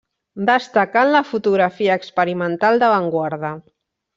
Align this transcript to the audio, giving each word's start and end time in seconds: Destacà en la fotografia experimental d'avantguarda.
Destacà 0.45 1.03
en 1.07 1.11
la 1.15 1.21
fotografia 1.33 1.99
experimental 2.01 2.83
d'avantguarda. 2.85 3.57